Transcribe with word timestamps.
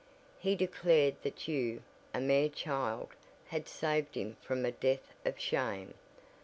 He 0.39 0.55
declared 0.55 1.17
that 1.21 1.47
you, 1.47 1.83
a 2.11 2.19
mere 2.19 2.49
child, 2.49 3.09
had 3.49 3.67
saved 3.67 4.15
him 4.15 4.35
from 4.41 4.65
a 4.65 4.71
death 4.71 5.13
of 5.27 5.39
shame. 5.39 5.93